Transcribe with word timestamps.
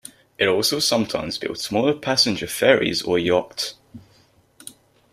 It 0.39 0.47
also 0.47 0.79
sometimes 0.79 1.37
builds 1.37 1.61
smaller 1.61 1.93
passenger 1.93 2.47
ferries 2.47 3.03
or 3.03 3.19
yachts. 3.19 3.75